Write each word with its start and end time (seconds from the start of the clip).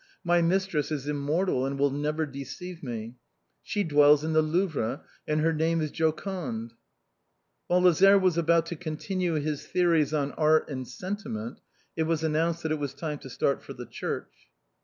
My 0.23 0.41
mistress 0.41 0.91
is 0.91 1.07
immortal 1.07 1.63
and 1.63 1.77
will 1.77 1.91
never 1.91 2.25
deceive 2.25 2.81
me. 2.81 3.17
She 3.61 3.83
dwells 3.83 4.23
in 4.23 4.33
the 4.33 4.41
Louvre, 4.41 5.03
and 5.27 5.41
her 5.41 5.53
name 5.53 5.79
is 5.79 5.91
Joconde." 5.91 6.71
Whilst 7.67 7.85
Lazare 8.01 8.19
was 8.19 8.35
about 8.35 8.65
to 8.65 8.75
continue 8.75 9.35
his 9.35 9.67
theories 9.67 10.11
on 10.11 10.31
art 10.31 10.67
and 10.71 10.87
sentiment;, 10.87 11.59
it 11.95 12.07
was 12.09 12.23
announced 12.23 12.63
that 12.63 12.71
it 12.71 12.79
was 12.79 12.95
time 12.95 13.19
to 13.19 13.29
start 13.29 13.61
for 13.61 13.73
the 13.73 13.85
church. 13.85 14.33